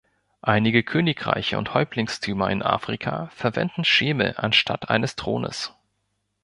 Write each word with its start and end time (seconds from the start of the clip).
Einige 0.41 0.81
Königreiche 0.81 1.59
und 1.59 1.75
Häuptlingstümer 1.75 2.49
in 2.49 2.63
Afrika 2.63 3.29
verwenden 3.35 3.83
Schemel 3.85 4.33
anstatt 4.35 4.89
eines 4.89 5.15
Thrones. 5.15 5.75